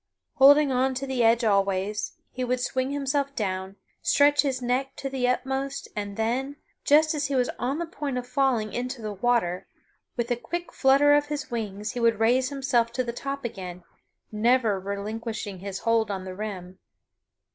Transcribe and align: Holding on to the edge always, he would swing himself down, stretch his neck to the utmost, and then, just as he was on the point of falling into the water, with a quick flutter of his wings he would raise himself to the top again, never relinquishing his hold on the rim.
Holding 0.37 0.71
on 0.71 0.95
to 0.95 1.05
the 1.05 1.23
edge 1.23 1.43
always, 1.43 2.13
he 2.31 2.43
would 2.43 2.59
swing 2.59 2.89
himself 2.89 3.35
down, 3.35 3.75
stretch 4.01 4.41
his 4.41 4.59
neck 4.59 4.95
to 4.95 5.11
the 5.11 5.27
utmost, 5.27 5.87
and 5.95 6.17
then, 6.17 6.55
just 6.83 7.13
as 7.13 7.27
he 7.27 7.35
was 7.35 7.51
on 7.59 7.77
the 7.77 7.85
point 7.85 8.17
of 8.17 8.25
falling 8.25 8.73
into 8.73 8.99
the 8.99 9.13
water, 9.13 9.67
with 10.17 10.31
a 10.31 10.35
quick 10.35 10.71
flutter 10.73 11.13
of 11.13 11.27
his 11.27 11.51
wings 11.51 11.91
he 11.91 11.99
would 11.99 12.19
raise 12.19 12.49
himself 12.49 12.91
to 12.93 13.03
the 13.03 13.13
top 13.13 13.45
again, 13.45 13.83
never 14.31 14.79
relinquishing 14.79 15.59
his 15.59 15.77
hold 15.81 16.09
on 16.09 16.25
the 16.25 16.33
rim. 16.33 16.79